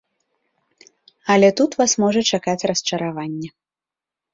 [1.35, 3.49] Але тут вас можа чакаць расчараванне.